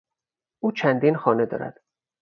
او 0.59 0.71
چندین 0.71 1.17
خانه 1.17 1.45
دارد. 1.45 1.79